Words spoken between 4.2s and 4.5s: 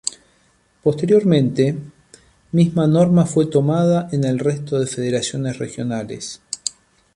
el